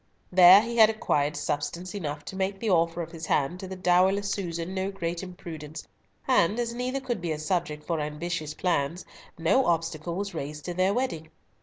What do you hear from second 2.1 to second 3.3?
to make the offer of his